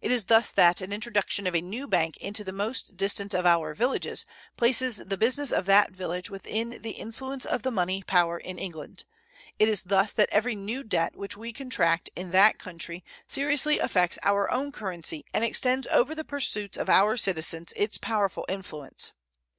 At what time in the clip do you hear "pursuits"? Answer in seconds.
16.24-16.78